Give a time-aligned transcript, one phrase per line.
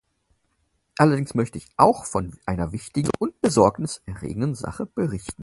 [0.97, 5.35] Allerdings möchte ich auch von einer wichtigen und Besorgnis erregenden Sache berichten.